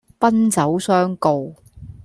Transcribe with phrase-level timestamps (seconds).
[0.17, 1.53] 奔走相告